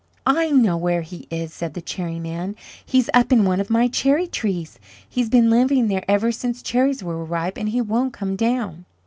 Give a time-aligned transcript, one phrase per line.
[0.25, 2.55] "I know where he is!" said the Cherry man.
[2.83, 4.79] "He's up in one of my cherry trees.
[5.07, 8.85] He's been living there ever since cherries were ripe, and he won't come down."